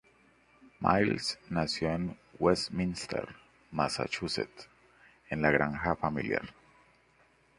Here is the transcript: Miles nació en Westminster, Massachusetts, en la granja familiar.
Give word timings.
Miles 0.79 1.37
nació 1.51 1.91
en 1.91 2.17
Westminster, 2.39 3.35
Massachusetts, 3.69 4.67
en 5.29 5.43
la 5.43 5.51
granja 5.51 5.95
familiar. 5.95 6.55